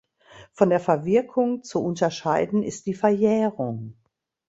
[0.53, 3.93] Von der Verwirkung zu unterscheiden ist die Verjährung.